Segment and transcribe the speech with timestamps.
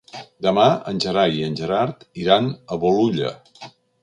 [0.45, 3.31] Demà en Gerai i en Gerard iran a Bolulla.